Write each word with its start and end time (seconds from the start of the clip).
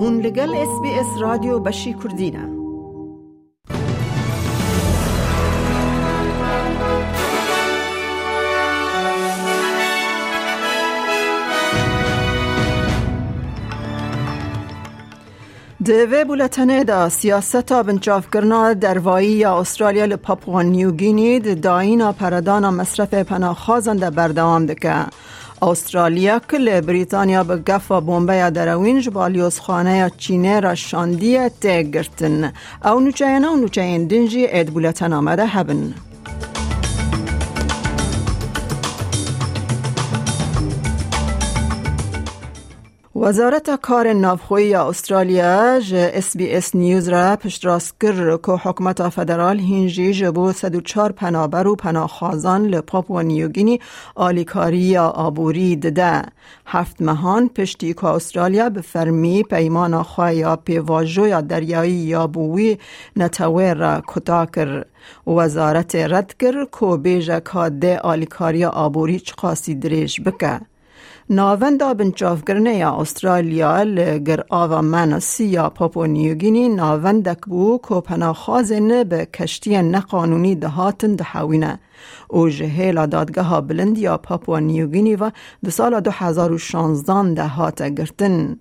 هون 0.00 0.20
لگل 0.20 0.54
اس 0.54 0.80
بی 0.82 0.90
اس 0.90 1.06
رادیو 1.20 1.58
بشی 1.58 1.94
کردینه 1.94 2.48
دوی 15.84 16.24
بولتنه 16.24 16.84
دا 16.84 17.08
سیاست 17.08 17.72
بنچاف 17.72 18.30
کرنا 18.30 18.72
دروایی 18.72 19.28
یا 19.28 19.60
استرالیا 19.60 20.04
لپاپوا 20.04 20.62
نیوگینی 20.62 21.40
داینا 21.40 22.12
پردانا 22.12 22.70
مصرف 22.70 23.14
پناخازن 23.14 23.96
در 23.96 24.10
بردوام 24.10 24.66
دکه. 24.66 24.94
استرالیا 25.62 26.38
کل 26.38 26.80
بریتانیا 26.80 27.44
به 27.44 27.56
گفا 27.56 28.00
بومبه 28.00 28.50
دروین 28.50 29.00
جبالیوز 29.00 29.60
خانه 29.60 30.10
چینه 30.18 30.60
را 30.60 30.74
شاندیه 30.74 31.50
تگرتن 31.60 32.52
او 32.84 33.00
نوچه 33.00 33.38
و 33.38 33.56
نوچه 33.56 33.98
دنجی 33.98 34.46
اید 34.46 34.70
بولتن 34.70 35.12
آمده 35.12 35.46
هبن 35.46 35.94
وزارت 43.16 43.70
کار 43.80 44.12
نافخوی 44.12 44.74
استرالیا 44.74 45.80
ج 45.80 45.94
اس 45.94 46.36
بی 46.36 46.52
اس 46.52 46.74
نیوز 46.74 47.08
را 47.08 47.36
پشت 47.36 47.64
راست 47.64 48.00
کر 48.00 48.36
که 48.36 48.52
حکمت 48.52 49.08
فدرال 49.08 49.58
هینجی 49.58 50.12
جبو 50.12 50.52
104 50.52 51.12
پنابر 51.12 51.66
و 51.66 51.76
پناخازان 51.76 52.66
لپاپ 52.66 53.10
و 53.10 53.22
نیوگینی 53.22 53.80
آلیکاری 54.14 54.78
یا 54.78 55.08
آبوری 55.08 55.76
دده 55.76 56.22
هفت 56.66 57.02
مهان 57.02 57.48
پشتی 57.48 57.94
که 57.94 58.04
استرالیا 58.06 58.70
به 58.70 58.80
فرمی 58.80 59.42
پیمان 59.42 60.02
خواه 60.02 60.34
یا 60.34 60.56
پیواجو 60.56 61.26
یا 61.26 61.40
دریایی 61.40 61.92
یا 61.92 62.26
بوی 62.26 62.78
نتوه 63.16 63.72
را 63.72 64.02
کتا 64.06 64.46
کر 64.46 64.84
وزارت 65.26 65.94
رد 65.94 66.34
کر 66.38 66.66
که 66.80 66.96
بیجه 66.96 67.68
ده 67.68 67.98
آلیکاری 67.98 68.64
آبوری 68.64 69.20
چقاسی 69.20 69.74
دریش 69.74 70.20
بکه. 70.20 70.60
ناوندا 71.30 71.94
بنچافگرنه 71.94 72.74
یا 72.76 73.00
استرالیا 73.00 73.82
لگر 73.82 74.44
آوا 74.48 74.82
مناسی 74.82 75.44
یا 75.44 75.70
پاپو 75.70 76.06
نیوگینی 76.06 76.68
ناوندک 76.68 77.40
بو 77.46 77.78
که 77.88 78.00
پناخازن 78.00 79.04
به 79.04 79.26
کشتی 79.26 79.82
نقانونی 79.82 80.54
دهاتن 80.54 81.14
دهاوینه 81.14 81.78
او 82.28 82.48
جهیل 82.48 83.06
دادگاه 83.06 83.60
بلند 83.60 83.98
یا 83.98 84.16
پاپو 84.16 84.60
نیوگینی 84.60 85.16
و 85.16 85.30
ده 85.64 85.70
سال 85.70 86.00
2016 86.00 87.34
دهات 87.34 87.82
گرتن. 87.82 88.56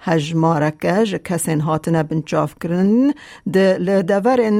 هجمارکه 0.00 1.04
ج 1.04 1.14
کسین 1.16 1.60
هاتنه 1.60 2.02
بنچاف 2.02 2.54
کرن 2.60 3.14
ده 3.52 3.78
لدورن 3.78 4.58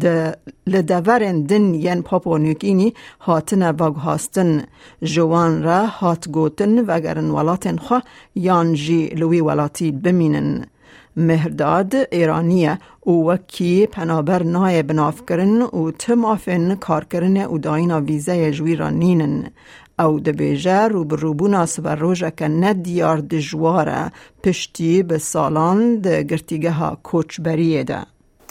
ده 0.00 0.36
لدورن 0.66 1.42
دن 1.42 1.74
ین 1.74 2.02
پاپو 2.02 2.38
نیوگینی 2.38 2.94
هاتنه 3.20 3.72
باگ 3.72 3.94
هاستن 3.94 4.62
جوان 5.02 5.62
را 5.62 5.86
هات 5.86 6.28
گوتن 6.28 6.78
وگرن 6.88 7.30
ولاتن 7.30 7.76
خواه 7.76 8.02
یان 8.34 8.74
جی 8.74 9.06
لوی 9.06 9.40
ولاتی 9.40 9.92
بمینن. 9.92 10.66
مهرداد 11.16 11.94
ایرانیه 11.94 12.78
او 13.00 13.30
وکی 13.30 13.86
پنابر 13.86 14.42
نای 14.42 14.82
بناف 14.82 15.22
کرن 15.28 15.62
و 15.62 15.90
تمافن 15.90 16.74
کار 16.74 17.04
کرن 17.04 17.36
او 17.36 17.58
داینا 17.58 18.00
ویزه 18.00 18.50
جوی 18.50 18.76
را 18.76 18.90
نینن 18.90 19.50
او 19.98 20.20
دبیجه 20.20 20.88
رو 20.88 21.04
به 21.04 21.16
روبونا 21.16 21.66
سبر 21.66 21.96
روژه 21.96 22.32
که 22.36 22.48
ندیار 22.48 23.18
دجواره 23.18 24.12
پشتی 24.42 25.02
به 25.02 25.18
سالان 25.18 25.96
ده 26.00 26.22
گرتیگه 26.22 26.70
ها 26.70 26.98
کوچ 27.02 27.40
بریه 27.40 27.84
ده 27.84 28.06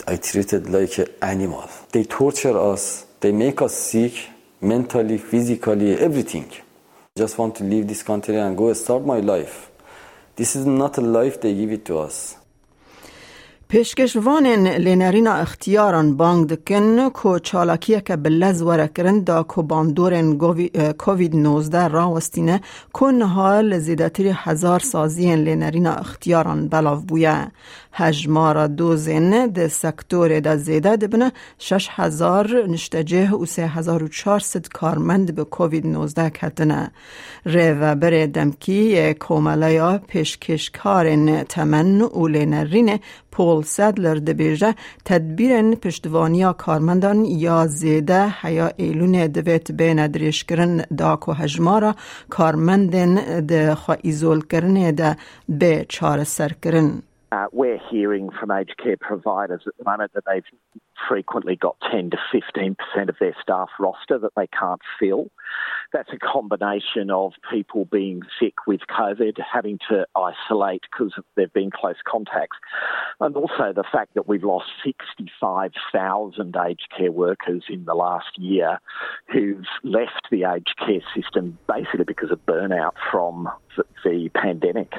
I 0.07 0.16
treated 0.16 0.69
like 0.69 0.97
an 0.97 1.07
animal. 1.22 1.69
They 1.91 2.03
torture 2.03 2.57
us. 2.57 3.05
They 3.19 3.34
make 3.34 3.61
us 3.61 3.73
sick 3.73 4.13
mentally, 4.61 5.17
physically, 5.17 5.91
everything. 5.97 6.50
Just 7.17 7.38
want 7.38 7.55
to 7.57 7.63
leave 7.63 7.88
this 7.88 8.01
country 8.01 8.38
and 8.38 8.57
go 8.57 8.72
start 8.73 9.05
my 9.05 9.19
life. 9.19 9.69
This 10.38 10.55
is 10.55 10.66
not 10.66 10.97
a 10.97 11.01
life 11.01 11.41
they 11.41 11.53
give 11.53 11.72
it 11.72 11.84
to 11.85 11.97
us. 12.00 12.38
پیشکشوانین 13.72 14.68
لینرینا 14.68 15.34
اختیاران 15.34 16.18
بانگ 16.18 16.47
دکن 16.47 17.09
چالاکیه 17.44 18.02
که 18.02 18.16
بلز 18.16 18.62
وره 18.62 18.88
کرن 18.88 19.19
دا 19.19 19.44
کو 19.44 19.62
باندورن 19.63 20.38
کووید 20.97 21.35
19 21.35 21.88
راوستینه 21.88 22.62
کن 22.94 23.22
حال 23.22 23.79
زیدتری 23.79 24.29
هزار 24.35 24.79
سازین 24.79 25.40
لینرینا 25.40 25.94
اختیاران 25.94 26.68
بلاو 26.68 27.00
بویه 27.00 27.52
هجمارا 27.99 28.67
دوزین 28.67 29.47
ده 29.47 29.67
سکتور 29.67 30.39
دا 30.39 30.55
زیده 30.57 30.95
دبنه 30.95 31.31
شش 31.57 31.87
هزار 31.91 32.65
نشتجه 32.67 33.31
و 33.31 33.45
سه 33.45 33.67
هزار 33.67 34.03
و 34.03 34.07
چارست 34.07 34.69
کارمند 34.69 35.35
به 35.35 35.43
کووید 35.43 35.87
19 35.87 36.29
کتنه. 36.29 36.91
ریو 37.45 37.95
بر 37.95 38.25
دمکی 38.25 39.13
کوملیا 39.13 39.97
پیشکشکارن 40.07 41.43
تمن 41.43 42.01
و 42.01 42.27
لینرین 42.27 42.99
پول 43.31 43.63
سدلر 43.63 44.16
دبیجه 44.16 44.75
تدبیر 45.05 45.75
پشتوانیا 45.75 46.53
کارمندان 46.53 47.25
یا 47.25 47.67
زیده 47.67 48.27
حیا 48.41 48.71
ایلون 48.77 49.27
دویت 49.27 49.71
بین 49.71 50.07
دریش 50.07 50.43
کرن 50.43 50.81
دا 50.97 51.16
کو 51.16 51.33
هجمارا 51.33 51.95
کارمندن 52.29 53.39
ده 53.39 53.75
خوا 53.75 53.95
ایزول 54.01 54.41
کرن 54.41 54.91
ده 54.91 55.17
به 55.49 55.85
چار 55.89 56.23
سر 56.23 56.51
کرن 56.63 57.01
Uh, 57.31 57.45
we're 57.51 57.79
hearing 57.91 58.29
from 58.31 58.50
aged 58.50 58.75
care 58.81 58.97
providers 58.97 59.62
at 59.67 59.78
the 59.78 59.84
moment 59.84 60.12
that 60.13 60.23
they've 60.25 60.44
frequently 61.07 61.56
got 61.56 61.78
10 61.91 62.09
to 62.12 62.17
15% 62.34 62.75
of 63.09 63.16
their 63.19 63.35
staff 63.41 63.69
roster 63.79 64.17
that 64.17 64.31
they 64.35 64.47
can't 64.47 64.81
fill. 65.00 65.29
That's 65.94 66.09
a 66.12 66.17
combination 66.17 67.12
of 67.12 67.34
people 67.51 67.85
being 67.85 68.22
sick 68.40 68.67
with 68.67 68.81
COVID, 68.90 69.38
having 69.40 69.79
to 69.90 70.07
isolate 70.16 70.84
because 70.91 71.13
they've 71.35 71.53
been 71.53 71.72
close 71.72 71.95
contacts, 72.07 72.57
and 73.19 73.35
also 73.35 73.73
the 73.75 73.85
fact 73.91 74.16
that 74.16 74.28
we've 74.28 74.44
lost 74.44 74.67
65,000 74.84 76.56
aged 76.67 76.88
care 76.96 77.11
workers 77.11 77.63
in 77.69 77.85
the 77.85 77.96
last 77.96 78.38
year 78.38 78.79
who've 79.31 79.66
left 79.84 80.28
the 80.31 80.44
aged 80.44 80.75
care 80.78 81.01
system 81.16 81.57
basically 81.67 82.06
because 82.06 82.31
of 82.31 82.44
burnout 82.46 82.94
from 83.11 83.50
the 84.03 84.29
pandemic. 84.34 84.94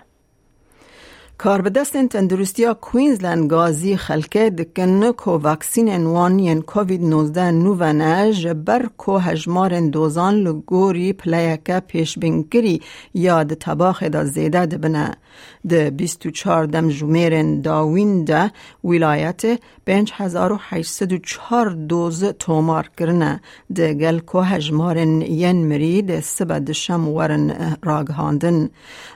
کار 1.40 1.60
به 1.60 1.70
دست 1.70 2.06
تندرستی 2.06 2.66
کوینزلند 2.80 3.50
گازی 3.50 3.96
خلکه 3.96 4.50
دکن 4.50 5.12
کو 5.12 5.30
واکسین 5.30 5.88
انوان 5.88 6.38
ین 6.38 6.62
کووید 6.62 7.02
19 7.02 7.50
نوونه 7.50 8.32
جبر 8.32 8.86
کو 8.96 9.18
هجمار 9.18 9.80
دوزان 9.80 10.34
لگوری 10.34 11.12
پلیکه 11.12 11.80
پیش 11.80 12.18
بینگری 12.18 12.82
یا 13.14 13.44
ده 13.44 13.54
تباخ 13.54 14.02
دا 14.02 14.24
زیده 14.24 14.66
ده 14.66 14.78
بنه 14.78 15.16
ده 15.68 15.90
24 15.90 16.66
دم 16.66 16.88
جمیر 16.88 17.60
داوین 17.60 18.24
ده 18.24 18.52
ولایت 18.84 19.42
5804 19.86 21.70
دوز 21.70 22.24
تومار 22.24 22.90
کرنه 22.98 23.40
ده 23.74 23.94
گل 23.94 24.18
کو 24.18 24.40
هجمار 24.40 24.96
ین 24.96 25.68
مری 25.68 26.02
ده 26.02 26.20
سبد 26.20 26.72
شم 26.72 27.08
ورن 27.08 27.76
راگهاندن 27.82 28.68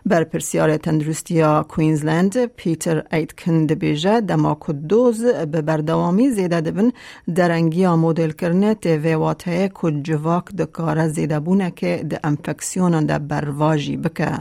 بر 0.06 0.24
پرسیار 0.24 0.76
تندرستی 0.76 1.42
کوینزلند 1.68 2.46
پیتر 2.46 3.02
ایتکن 3.12 3.66
دبیجه 3.66 4.20
دما 4.20 4.54
دوز 4.88 5.24
به 5.24 5.62
بردوامی 5.62 6.30
زیده 6.30 6.60
دبن 6.60 6.92
درنگی 7.34 7.86
مدل 7.86 8.30
کرنه 8.30 8.74
تیوی 8.74 9.14
واته 9.14 9.70
کد 9.74 10.02
جواک 10.02 10.44
دکاره 10.44 11.08
زیده 11.08 11.40
بونه 11.40 11.70
که 11.70 12.04
ده 12.10 12.20
انفکسیون 12.24 13.06
ده 13.06 13.18
برواجی 13.18 13.96
بکه 13.96 14.38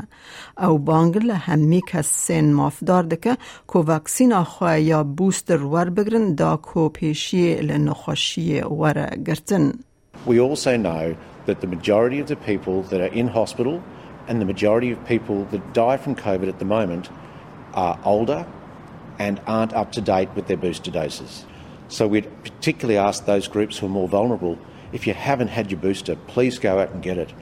او 0.58 0.78
بانگل 0.78 1.32
همی 1.63 1.83
کس 1.89 2.07
سین 2.07 2.53
مافدار 2.53 3.03
دکه 3.03 3.37
که 3.73 3.79
وکسین 3.79 4.43
خواه 4.43 4.81
یا 4.81 5.05
بوستر 5.05 5.63
ور 5.63 5.91
بگرن 5.91 6.35
دا 6.35 6.57
کو 6.57 6.89
پیشی 6.89 7.55
لنخوشی 7.55 8.61
ور 8.61 9.17
گرتن 9.27 9.73
We 10.27 10.41
also 10.41 10.77
know 10.77 11.17
that 11.47 11.61
the 11.61 11.67
majority 11.67 12.19
of 12.21 12.27
the 12.27 12.37
people 12.37 12.83
that 12.91 13.01
are 13.01 13.15
in 13.21 13.29
hospital 13.29 13.83
and 14.29 14.41
the 14.41 14.45
majority 14.45 14.91
of 14.91 14.99
people 15.15 15.45
that 15.53 15.73
die 15.73 15.97
from 15.97 16.15
COVID 16.17 16.49
at 16.49 16.59
the 16.59 16.65
moment 16.65 17.09
are 17.75 17.99
older 18.05 18.47
and 19.19 19.41
aren't 19.47 19.73
up 19.73 19.93
to 19.93 20.01
date 20.01 20.31
with 20.37 20.47
their 20.49 20.57
booster 20.57 20.91
doses. 20.91 21.47
So 21.89 22.07
we'd 22.07 22.31
particularly 22.43 22.99
ask 22.99 23.25
those 23.25 23.49
groups 23.49 23.79
who 23.79 23.87
are 23.87 23.97
more 24.01 24.09
vulnerable 24.09 24.59
if 24.93 25.07
you 25.07 25.15
haven't 25.15 25.49
had 25.49 25.71
your 25.71 25.81
booster, 25.81 26.17
please 26.27 26.59
go 26.59 26.79
out 26.79 26.91
and 26.91 27.03
get 27.03 27.19
it. 27.19 27.33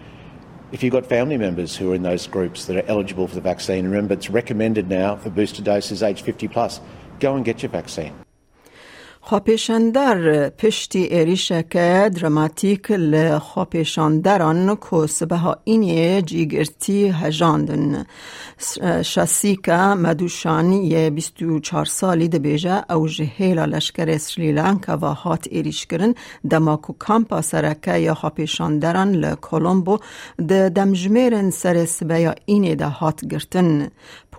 If 0.71 0.83
you've 0.83 0.93
got 0.93 1.05
family 1.05 1.37
members 1.37 1.75
who 1.75 1.91
are 1.91 1.95
in 1.95 2.03
those 2.03 2.27
groups 2.27 2.65
that 2.65 2.77
are 2.77 2.87
eligible 2.87 3.27
for 3.27 3.35
the 3.35 3.41
vaccine, 3.41 3.83
remember 3.83 4.13
it's 4.13 4.29
recommended 4.29 4.89
now 4.89 5.17
for 5.17 5.29
booster 5.29 5.61
doses 5.61 6.01
age 6.01 6.21
50 6.21 6.47
plus. 6.47 6.79
Go 7.19 7.35
and 7.35 7.43
get 7.43 7.61
your 7.61 7.69
vaccine. 7.69 8.13
خواپیشندر 9.23 10.49
پشتی 10.49 10.99
ایریشک 10.99 11.69
دراماتیک 12.09 12.91
لخواپیشندران 12.91 14.77
که 14.89 15.07
سبها 15.07 15.57
اینی 15.63 16.21
جیگرتی 16.21 17.07
هجاندن. 17.07 18.05
شاسیکا 19.03 19.95
مدوشان 19.95 20.71
یه 20.71 21.09
24 21.09 21.85
سالی 21.85 22.27
ده 22.27 22.39
بیجه 22.39 22.91
او 22.91 23.07
جهیلا 23.07 23.65
لشکر 23.65 24.17
سریلانکا 24.17 24.97
و 24.97 25.05
هات 25.05 25.47
ایریش 25.51 25.85
کرن 25.85 26.15
دماکو 26.49 26.93
کامپا 26.93 27.41
سرکه 27.41 27.97
یا 27.97 28.13
خواپیشندران 28.13 29.11
لکولومبو 29.11 29.99
ده 30.47 30.69
دمجمیرن 30.69 31.49
سر 31.49 31.85
سبیا 31.85 32.35
اینی 32.45 32.75
ده 32.75 32.87
هات 32.87 33.25
گرتن. 33.25 33.91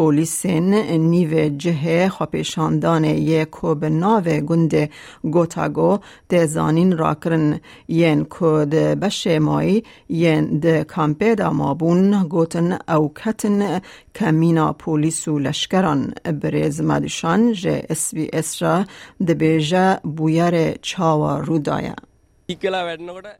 پولیسین 0.02 0.74
نیو 1.10 1.48
جه 1.58 2.08
خواپیشاندان 2.08 3.04
یه 3.04 3.44
کو 3.44 3.74
به 3.74 3.88
ناو 3.88 4.22
گنده 4.22 4.90
گوتاگو 5.24 5.98
ده 6.28 6.46
زانین 6.46 6.98
راکرن 6.98 7.60
ین 7.88 8.24
کو 8.24 8.64
ده 8.64 8.94
بشه 8.94 9.38
مای 9.38 9.82
ین 10.08 10.58
ده 10.58 10.84
کامپه 10.84 11.34
دا 11.34 11.50
مابون 11.50 12.24
گوتن 12.28 12.78
او 12.88 13.12
کتن 13.14 13.80
کمینا 14.14 14.72
پولیس 14.72 15.28
و 15.28 15.38
لشکران. 15.38 16.14
برز 16.42 16.80
مدشان 16.80 17.52
جه 17.52 17.86
اس 17.90 18.14
بی 18.14 18.30
اس 18.32 18.62
را 18.62 18.84
ده 19.26 19.34
بیجه 19.34 20.00
بویر 20.16 20.72
چاوا 20.72 21.38
رودایا 21.38 21.94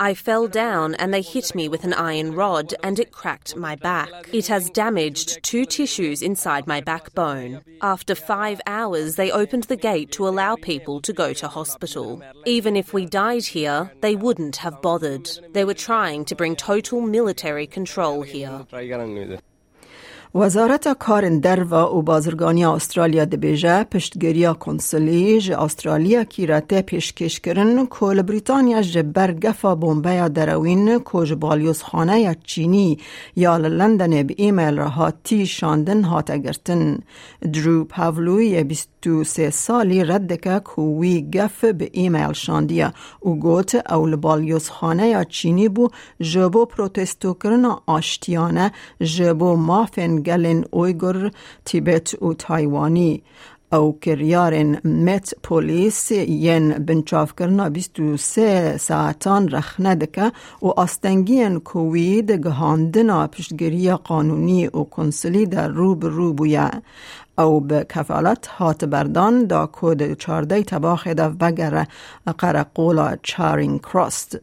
I 0.00 0.14
fell 0.14 0.48
down 0.48 0.94
and 0.94 1.12
they 1.12 1.22
hit 1.22 1.54
me 1.54 1.68
with 1.68 1.84
an 1.84 1.92
iron 1.92 2.34
rod 2.34 2.74
and 2.82 2.98
it 2.98 3.12
cracked 3.12 3.56
my 3.56 3.76
back. 3.76 4.08
It 4.32 4.46
has 4.46 4.70
damaged 4.70 5.42
two 5.42 5.64
tissues 5.64 6.22
inside 6.22 6.66
my 6.66 6.80
backbone. 6.80 7.62
After 7.82 8.14
five 8.14 8.60
hours, 8.66 9.16
they 9.16 9.30
opened 9.30 9.64
the 9.64 9.76
gate 9.76 10.12
to 10.12 10.28
allow 10.28 10.56
people 10.56 11.00
to 11.02 11.12
go 11.12 11.32
to 11.34 11.48
hospital. 11.48 12.22
Even 12.46 12.76
if 12.76 12.94
we 12.94 13.06
died 13.06 13.44
here, 13.44 13.90
they 14.00 14.16
wouldn't 14.16 14.56
have 14.56 14.80
bothered. 14.80 15.28
They 15.52 15.64
were 15.64 15.74
trying 15.74 16.24
to 16.26 16.34
bring 16.34 16.56
total 16.56 17.00
military 17.00 17.66
control 17.66 18.22
here. 18.22 18.66
وزارت 20.34 20.88
کار 20.98 21.28
در 21.28 21.62
و 21.74 22.02
بازرگانی 22.02 22.64
استرالیا 22.64 23.24
دبیجه 23.24 23.84
پشتگیری 23.84 24.46
کنسولی 24.60 25.40
ج 25.40 25.50
استرالیا 25.50 26.24
کی 26.24 26.46
رته 26.46 26.82
پیشکش 26.82 27.40
کرن 27.40 27.86
کل 27.86 28.22
بریتانیا 28.22 28.82
ج 28.82 28.98
برگفا 28.98 29.74
بومبه 29.74 30.28
دروین 30.28 30.98
کج 31.04 31.32
بالیوز 31.32 31.82
خانه 31.82 32.20
یا 32.20 32.34
چینی 32.34 32.98
یا 33.36 33.56
لندن 33.56 34.22
به 34.22 34.34
ایمیل 34.38 34.76
را 34.76 35.12
تی 35.24 35.46
شاندن 35.46 36.02
هات 36.02 36.30
اگرتن 36.30 36.98
درو 37.52 37.84
پاولوی 37.84 38.64
23 38.64 39.50
سالی 39.50 40.04
رد 40.04 40.40
که 40.40 40.58
کوی 40.58 41.30
گف 41.34 41.64
به 41.64 41.88
ایمیل 41.92 42.32
شاندیا. 42.32 42.92
او 43.20 43.38
گوت 43.38 43.92
او 43.92 44.16
بالیوز 44.16 44.68
خانه 44.68 45.08
یا 45.08 45.24
چینی 45.24 45.68
بو 45.68 45.88
جبو 46.20 46.64
پروتستو 46.64 47.34
کرن 47.34 47.64
آشتیانه 47.86 48.72
جبو 49.00 49.56
مافن 49.56 50.21
گلن 50.22 50.64
اویگر 50.70 51.30
تیبت 51.64 52.22
و 52.22 52.34
تایوانی. 52.34 53.22
او 53.72 53.98
کریارن 54.00 54.80
مت 54.84 55.34
پولیس 55.42 56.10
ین 56.10 56.68
بنچاف 56.68 57.32
کرنا 57.36 57.68
23 57.68 58.76
ساعتان 58.76 59.48
رخنه 59.48 59.94
دکه 59.94 60.32
و 60.62 60.66
آستنگین 60.66 61.60
کووید 61.60 62.30
گهاندنا 62.30 63.26
پشتگیری 63.26 63.92
قانونی 63.92 64.66
و 64.66 64.84
کنسلی 64.84 65.46
در 65.46 65.68
رو 65.68 65.94
به 65.94 66.08
رو 66.08 66.34
او 67.38 67.60
به 67.60 67.86
کفالت 67.88 68.46
هات 68.46 68.84
بردان 68.84 69.44
دا 69.44 69.66
کود 69.66 70.14
چارده 70.14 70.62
تباخ 70.62 71.06
دا 71.06 71.28
بگر 71.28 71.86
قرقولا 72.38 73.16
چارینگ 73.22 73.80
کراست. 73.80 74.38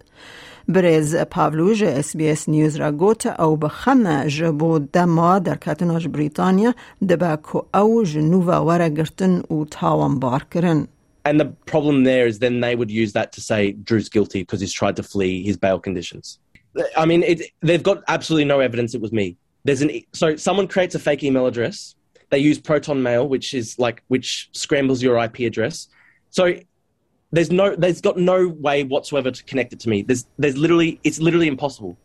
برز 0.68 1.16
پاولوژ 1.16 1.82
اس 1.82 2.16
بی 2.16 2.28
اس 2.28 2.48
نیوز 2.48 2.76
را 2.76 2.92
گوت 2.92 3.26
او 3.26 3.56
بخمه 3.56 4.28
جبو 4.28 4.78
دما 4.78 5.38
در 5.38 5.56
کتناج 5.56 6.08
بریتانیا 6.08 6.74
دبا 7.08 7.36
کو 7.36 7.62
او 7.74 8.04
جنووا 8.04 8.66
ورا 8.66 8.88
گرتن 8.88 9.42
و 9.50 9.64
تاوان 9.70 10.18
بار 10.18 10.46
کرن. 10.50 10.88
And 11.26 11.40
the 11.40 11.46
problem 11.66 12.04
there 12.04 12.26
is 12.26 12.38
then 12.38 12.60
they 12.60 12.76
would 12.76 12.90
use 12.90 13.12
that 13.14 13.32
to 13.32 13.40
say 13.40 13.72
Drew's 13.72 14.10
guilty 14.10 14.40
because 14.42 14.60
he's 14.60 14.72
tried 14.72 14.96
to 14.96 15.02
flee 15.02 15.42
his 15.42 15.56
bail 15.56 15.78
conditions. 15.80 16.38
I 16.96 17.06
mean, 17.06 17.22
it, 17.22 17.40
they've 17.60 17.82
got 17.82 18.02
absolutely 18.08 18.44
no 18.44 18.60
evidence 18.60 18.94
it 18.94 19.00
was 19.00 19.12
me. 19.12 19.36
There's 19.64 19.80
an 19.80 19.90
so 20.12 20.36
someone 20.36 20.68
creates 20.68 20.94
a 20.94 20.98
fake 20.98 21.22
email 21.22 21.46
address. 21.46 21.94
They 22.30 22.38
use 22.38 22.58
Proton 22.58 23.02
Mail, 23.02 23.26
which 23.28 23.54
is 23.54 23.78
like 23.78 24.02
which 24.08 24.50
scrambles 24.52 25.02
your 25.02 25.16
IP 25.26 25.40
address. 25.40 25.88
So 26.30 26.44
there's 27.31 27.51
no 27.51 27.75
there's 27.75 28.01
got 28.01 28.17
no 28.17 28.47
way 28.47 28.83
whatsoever 28.83 29.31
to 29.31 29.43
connect 29.43 29.73
it 29.73 29.79
to 29.81 29.89
me. 29.89 30.01
There's 30.01 30.25
there's 30.37 30.57
literally 30.57 30.99
it's 31.03 31.19
literally 31.19 31.47
impossible. 31.47 31.97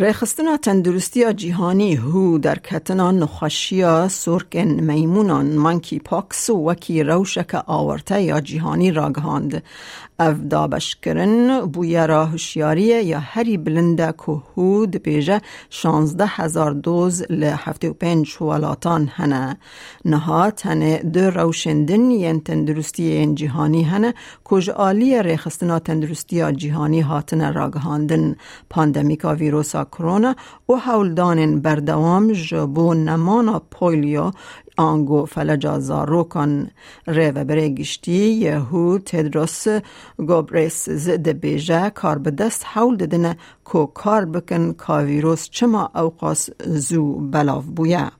رخستنا 0.00 0.56
تندرستی 0.56 1.32
جیهانی 1.32 1.94
هو 1.94 2.38
در 2.38 2.58
کتنا 2.58 3.10
نخشیا 3.10 4.08
سرکن 4.08 4.68
میمونان 4.68 5.46
منکی 5.46 5.98
پاکس 5.98 6.50
و 6.50 6.70
وکی 6.70 7.02
روشک 7.02 7.54
آورته 7.66 8.22
یا 8.22 8.40
جیهانی 8.40 8.92
راگهاند 8.92 9.62
اف 10.18 10.36
دابش 10.50 10.96
کرن 10.96 11.60
بویا 11.60 12.06
را 12.06 12.26
هشیاری 12.26 12.82
یا 12.82 13.18
هری 13.18 13.56
بلنده 13.56 14.14
که 14.26 14.32
هو 14.56 14.86
دپیجه 14.86 15.40
شانزده 15.70 16.26
هزار 16.26 16.72
دوز 16.72 17.22
لحفته 17.30 17.90
و 17.90 17.92
پنج 17.92 18.42
ولاتان 18.42 19.10
هنه 19.14 19.56
نها 20.04 20.50
تنه 20.50 20.98
دو 20.98 21.30
روشندن 21.30 22.10
ین 22.10 22.40
تندرستی 22.40 23.02
این 23.02 23.34
جیهانی 23.34 23.82
هنه 23.82 24.14
کج 24.44 24.70
آلی 24.70 25.22
رخستنا 25.22 25.78
تندرستی 25.78 26.52
جیهانی 26.52 27.00
هاتن 27.00 27.54
راگهاندن 27.54 28.36
پاندمیکا 28.70 29.34
ویروسا 29.34 29.83
کرونا 29.84 30.36
و 30.68 30.72
هولدان 30.72 31.60
بردوام 31.60 32.32
جبو 32.32 32.94
نمانا 32.94 33.62
پولیو 33.70 34.30
آنگو 34.76 35.24
فلجا 35.24 35.78
زاروکان 35.78 36.70
ره 37.06 37.30
و 37.30 37.44
بره 37.44 37.68
گشتی 37.68 38.12
یهو 38.12 38.98
تدرس 38.98 39.68
گوبریس 40.18 40.90
زد 40.90 41.28
بیجه 41.28 41.90
کار 41.90 42.18
به 42.18 42.30
دست 42.30 42.66
حول 42.66 42.96
ددنه 42.96 43.36
کو 43.64 43.86
کار 43.86 44.24
بکن 44.24 44.72
کا 44.72 45.04
ویروس 45.04 45.50
چما 45.50 45.90
اوقاس 45.94 46.50
زو 46.66 47.14
بلاف 47.14 47.64
بویا 47.64 48.12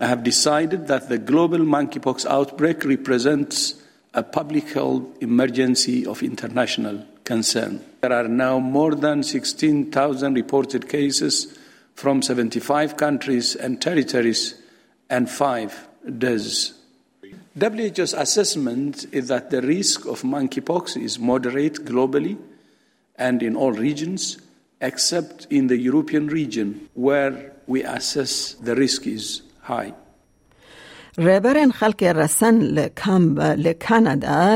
I 0.00 0.06
have 0.06 0.22
decided 0.22 0.86
that 0.86 1.08
the 1.08 1.18
global 1.18 1.58
monkeypox 1.58 2.24
outbreak 2.26 2.84
represents 2.84 3.74
a 4.14 4.22
public 4.22 4.72
health 4.72 5.02
emergency 5.20 6.06
of 6.06 6.22
international 6.22 7.04
There 7.28 8.12
are 8.12 8.26
now 8.26 8.58
more 8.58 8.94
than 8.94 9.22
16,000 9.22 10.32
reported 10.32 10.88
cases 10.88 11.58
from 11.94 12.22
75 12.22 12.96
countries 12.96 13.54
and 13.54 13.82
territories 13.82 14.54
and 15.10 15.28
five 15.28 15.88
deaths. 16.18 16.72
WHO's 17.54 18.14
assessment 18.14 19.06
is 19.12 19.28
that 19.28 19.50
the 19.50 19.60
risk 19.60 20.06
of 20.06 20.22
monkeypox 20.22 20.96
is 20.96 21.18
moderate 21.18 21.84
globally 21.84 22.38
and 23.16 23.42
in 23.42 23.56
all 23.56 23.72
regions, 23.72 24.38
except 24.80 25.46
in 25.50 25.66
the 25.66 25.76
European 25.76 26.28
region, 26.28 26.88
where 26.94 27.52
we 27.66 27.82
assess 27.82 28.54
the 28.54 28.74
risk 28.74 29.06
is 29.06 29.42
high. 29.60 29.92
ریبرین 31.18 31.70
خلک 31.70 32.02
رسن 32.02 32.58
لکم 32.58 33.34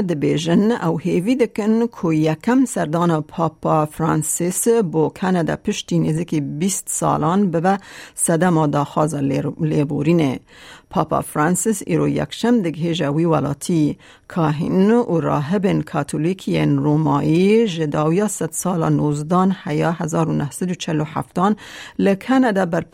د 0.09 0.13
بیژن 0.13 0.73
او 0.73 0.99
هیوی 0.99 1.35
دکن 1.35 1.87
کو 1.87 2.13
یکم 2.13 2.65
سردان 2.65 3.23
پاپا 3.23 3.85
فرانسیس 3.85 4.69
بو 4.69 5.09
کانادا 5.09 5.57
پشتی 5.57 5.99
نزدیک 5.99 6.35
20 6.35 6.85
سالان 6.89 7.51
به 7.51 7.79
صدم 8.15 8.67
داخاز 8.67 9.15
لیبورینه. 9.15 10.41
پاپا 10.91 11.21
فرانسیس 11.21 11.83
ایرو 11.87 12.09
یکشم 12.09 12.63
دگه 12.63 12.95
جوی 12.95 13.25
ولاتی. 13.25 13.99
کاهن 14.29 14.91
و 14.91 15.21
راهبن 15.21 15.81
کاتولیکین 15.81 16.79
رومایی 16.79 17.67
جداویا 17.69 18.29
ست 18.29 18.53
سال 18.53 18.93
نوزدان 18.93 19.57
حیا 19.65 19.93
هزار 19.93 20.29
و 20.29 20.33
نهصد 20.33 20.71
و 20.71 20.75
چلو 20.75 21.05
هفتان 21.05 21.57
لکانادا 21.99 22.67
بر 22.67 22.85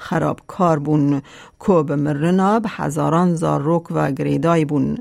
خراب 0.00 0.40
کار 0.46 0.78
بون. 0.78 1.22
کو 1.58 1.82
به 1.82 1.96
مرنا 1.96 2.60
به 2.60 2.68
هزاران 2.68 3.34
زاروک 3.34 3.86
و 3.90 4.10
گریدای 4.10 4.64
بون. 4.64 4.98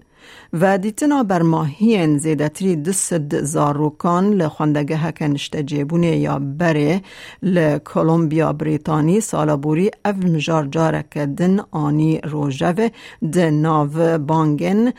و 0.54 0.78
دیتنا 0.78 1.24
بر 1.24 1.42
ماهین 1.42 2.18
زیدتری 2.18 2.76
دست 2.76 3.44
زاروکان 3.44 4.34
لخوندگه 4.34 4.98
هکنشت 4.98 5.56
جیبونه 5.58 6.18
یا 6.18 6.40
بره 6.40 7.02
لکولومبیا 7.44 8.54
بریتانی 8.54 9.20
سالابوری 9.22 9.92
او 10.06 10.12
مجار 10.12 10.66
جارک 10.66 11.18
دن 11.18 11.60
آنی 11.72 12.22
روژوه 12.24 12.90
ده 13.32 13.52
ناو 13.52 14.18
بانگن 14.18 14.94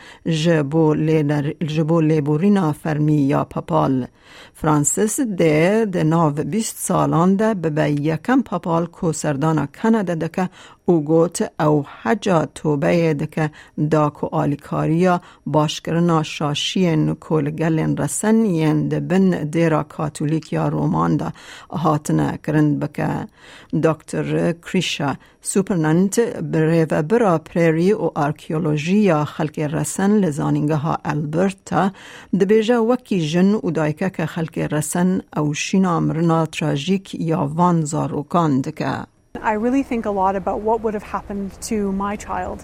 جبو 1.67 2.01
لیبورینا 2.01 2.71
فرمی 2.71 3.21
یا 3.27 3.43
پاپال. 3.43 4.07
فرانسیس 4.53 5.19
ده 5.19 5.85
ده 5.85 6.03
ناو 6.03 6.31
بیست 6.31 6.77
سالان 6.77 7.35
ده 7.35 7.53
به 7.53 7.91
یکم 7.91 8.41
پاپال 8.41 8.85
کو 8.85 9.11
سردانا 9.11 9.65
کنده 9.65 10.15
دکه 10.15 10.49
او 10.85 11.03
گوت 11.03 11.51
او 11.59 11.85
حجا 12.01 12.45
توبه 12.55 13.13
دکه 13.13 13.51
داکو 13.91 14.27
آلیکاریا 14.31 15.10
باشکرنا 15.45 16.23
شاشین 16.23 17.15
کولگلن 17.15 17.97
رسن 17.97 18.45
ین 18.45 18.87
ده 18.89 18.99
بن 18.99 19.29
دیرا 19.29 19.83
کاتولیک 19.83 20.53
یا 20.53 20.67
رومان 20.67 21.17
ده 21.17 21.33
هاتنه 21.71 22.39
کرند 22.43 22.79
دکتر 23.83 24.51
کریشا 24.51 25.15
سوپرننت 25.41 26.19
بریو 26.19 27.01
برا 27.01 27.37
پریری 27.37 27.93
و 27.93 28.11
آرکیولوژی 28.15 28.97
یا 28.97 29.25
خلق 29.25 29.59
رسن 29.59 30.11
لزانینگه 30.11 30.75
ها 30.75 30.97
البرتا 31.05 31.91
ده 32.39 32.45
بیجا 32.45 32.85
وکی 32.85 33.27
جن 33.27 33.53
و 33.53 33.71
دایکه 33.71 34.09
که 34.09 34.25
خلق 34.25 34.57
رسن 34.71 35.21
او 35.37 35.53
شینا 35.53 35.99
مرنا 35.99 36.47
یا 37.13 37.51
وان 37.55 37.85
زاروکان 37.85 38.61
دکه. 38.61 39.05
I 39.43 39.53
really 39.53 39.83
think 39.83 40.05
a 40.05 40.11
lot 40.11 40.35
about 40.35 40.59
what 40.61 40.81
would 40.81 40.93
have 40.93 41.03
happened 41.03 41.51
to 41.69 41.91
my 41.91 42.15
child 42.15 42.61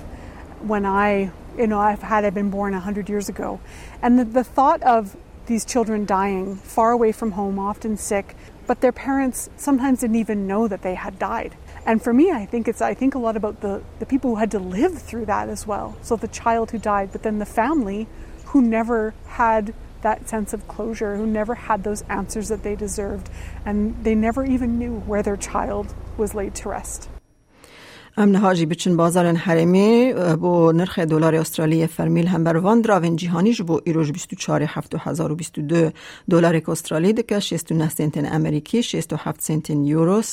when 0.61 0.85
I, 0.85 1.31
you 1.57 1.67
know, 1.67 1.79
I've 1.79 2.03
had 2.03 2.25
I 2.25 2.29
been 2.29 2.49
born 2.49 2.73
100 2.73 3.09
years 3.09 3.29
ago. 3.29 3.59
And 4.01 4.19
the, 4.19 4.25
the 4.25 4.43
thought 4.43 4.81
of 4.83 5.15
these 5.47 5.65
children 5.65 6.05
dying 6.05 6.55
far 6.55 6.91
away 6.91 7.11
from 7.11 7.31
home, 7.31 7.57
often 7.57 7.97
sick, 7.97 8.35
but 8.67 8.81
their 8.81 8.91
parents 8.91 9.49
sometimes 9.55 10.01
didn't 10.01 10.17
even 10.17 10.45
know 10.45 10.67
that 10.67 10.81
they 10.81 10.95
had 10.95 11.17
died. 11.17 11.55
And 11.85 12.01
for 12.01 12.13
me, 12.13 12.31
I 12.31 12.45
think 12.45 12.67
it's 12.67 12.81
I 12.81 12.93
think 12.93 13.15
a 13.15 13.19
lot 13.19 13.37
about 13.37 13.61
the, 13.61 13.81
the 13.99 14.05
people 14.05 14.31
who 14.31 14.35
had 14.35 14.51
to 14.51 14.59
live 14.59 15.01
through 15.01 15.25
that 15.27 15.47
as 15.47 15.65
well. 15.65 15.95
So 16.01 16.17
the 16.17 16.27
child 16.27 16.71
who 16.71 16.77
died, 16.77 17.13
but 17.13 17.23
then 17.23 17.39
the 17.39 17.45
family 17.45 18.07
who 18.47 18.61
never 18.61 19.13
had 19.27 19.73
that 20.01 20.27
sense 20.29 20.53
of 20.53 20.67
closure, 20.67 21.15
who 21.15 21.25
never 21.25 21.55
had 21.55 21.83
those 21.83 22.01
answers 22.03 22.49
that 22.49 22.63
they 22.63 22.75
deserved, 22.75 23.29
and 23.65 24.03
they 24.03 24.15
never 24.15 24.45
even 24.45 24.77
knew 24.77 24.99
where 24.99 25.23
their 25.23 25.37
child 25.37 25.95
was 26.17 26.35
laid 26.35 26.53
to 26.55 26.69
rest. 26.69 27.09
امن 28.19 28.35
هاجی 28.35 28.65
بچن 28.65 28.97
بازار 28.97 29.35
حرمی 29.35 30.13
بو 30.13 30.71
نرخ 30.71 30.99
دلار 30.99 31.35
استرالی 31.35 31.87
فرمیل 31.87 32.27
هم 32.27 32.43
بر 32.43 32.57
وان 32.57 32.81
دراون 32.81 33.15
جهانی 33.15 33.53
بو 33.53 33.81
ایروج 33.85 34.11
24 34.11 34.63
7022 34.63 35.91
دلار 36.29 36.61
استرالی 36.67 37.13
دکه 37.13 37.39
69 37.39 37.89
سنت 37.89 38.17
امریکی 38.17 38.83
67 38.83 39.41
سنت 39.41 39.69
یورو 39.69 40.21
0.57 40.21 40.29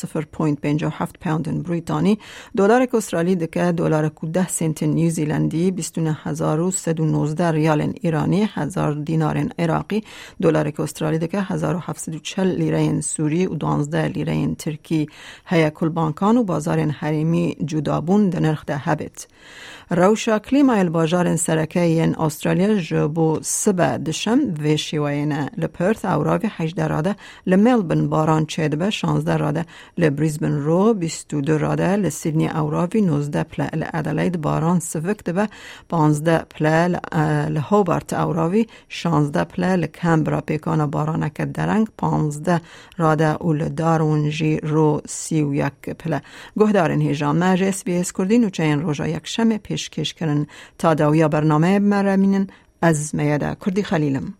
پوند 1.21 1.63
بریتانی. 1.63 2.19
دلار 2.57 2.89
استرالی 2.95 3.37
دکه 3.37 3.73
دلار 3.73 4.13
10 4.33 4.49
سنت 4.49 4.83
نیوزیلندی 4.83 5.71
29119 5.71 7.51
ریال 7.51 7.93
ایرانی 8.03 8.49
1000 8.55 8.95
دینار 8.95 9.47
عراقی. 9.59 10.05
دلار 10.43 10.73
استرالی 10.79 11.19
دکه 11.19 11.41
1740 11.41 12.49
لیره 12.49 13.01
سوری 13.01 13.47
و 13.47 13.55
12 13.55 14.09
لیره 14.09 14.55
ترکی. 14.55 15.07
هیا 15.47 15.71
کل 15.71 15.89
بانکان 15.89 16.37
و 16.37 16.45
بازار 16.45 16.79
حرمی 16.79 17.57
جودابون 17.75 18.31
ده 18.31 18.41
نرخ 18.41 18.65
ده 18.65 18.77
هبت. 18.77 19.27
روشا 19.91 20.39
کلیما 20.39 20.73
الباجار 20.73 21.37
سرکه 21.37 21.81
ین 21.81 22.15
استرالیا 22.15 22.79
جبو 22.79 23.39
سبا 23.43 23.97
دشم 23.97 24.39
و 24.65 24.77
شیوین 24.77 25.33
لپرث 25.33 26.05
اوراوی 26.05 26.49
18 26.57 26.87
راده 26.87 27.17
لملبن 27.47 28.09
باران 28.09 28.47
چید 28.47 28.79
به 28.79 28.91
16 28.91 29.37
راده 29.37 29.65
لبریزبن 29.99 30.53
رو 30.53 30.95
22 30.95 31.59
راده 31.59 31.97
لسیدنی 31.97 32.49
اوراوی 32.49 33.01
19 33.01 33.43
پله 33.43 33.71
لادلید 33.75 34.41
باران 34.41 34.81
سوک 34.81 35.25
به 35.25 35.49
15 35.89 36.39
پله 36.39 37.01
لهوبارت 37.49 38.13
اوراوی 38.13 38.67
16 38.89 39.45
پله 39.45 39.77
لکمبرا 39.77 40.41
پیکان 40.41 40.87
بارانک 40.87 41.41
درنگ 41.41 41.89
15 41.99 42.61
راده 42.99 43.35
و 43.35 43.53
لدارونجی 43.53 44.57
رو 44.57 45.01
31 45.07 45.73
پله 45.99 46.23
گهدارن 46.59 47.01
هیجان 47.01 47.37
مج 47.45 47.64
اس 47.65 47.85
بی 47.85 47.97
اس 47.97 48.13
کردین 48.13 48.45
و 48.45 48.51
چین 48.51 48.81
روژا 48.81 49.09
یک 49.09 49.27
شم 49.27 49.57
پیشکش 49.57 50.15
کرن 50.15 50.47
تا 50.79 50.95
داویا 50.95 51.29
برنامه 51.29 51.79
مرمینن 51.79 52.47
از 52.83 53.15
میاده 53.15 53.57
کردی 53.67 53.83
خلیلم 53.83 54.35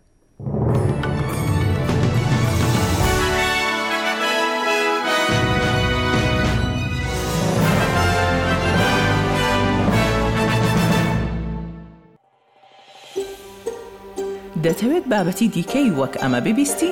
دەتەوێت 14.65 15.05
بابەتی 15.11 15.47
دیکەی 15.55 15.89
وەک 15.99 16.13
ئەمە 16.21 16.39
ببیستی؟ 16.45 16.91